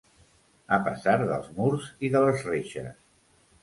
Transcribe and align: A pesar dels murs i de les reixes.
A 0.77 0.79
pesar 0.87 1.15
dels 1.21 1.53
murs 1.59 1.93
i 2.09 2.13
de 2.17 2.27
les 2.29 2.51
reixes. 2.53 3.03